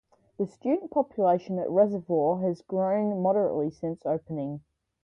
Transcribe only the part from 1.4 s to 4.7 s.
at Reservoir has grown moderately since opening.